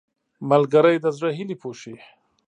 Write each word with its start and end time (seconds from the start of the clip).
ملګری 0.49 0.97
د 1.03 1.05
زړه 1.17 1.29
هیلې 1.37 1.55
پوښي 1.61 1.95